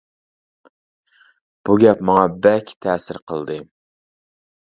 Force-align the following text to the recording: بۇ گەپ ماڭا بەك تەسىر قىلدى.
بۇ 1.69 1.75
گەپ 1.83 2.01
ماڭا 2.09 2.23
بەك 2.47 2.73
تەسىر 2.87 3.21
قىلدى. 3.33 3.59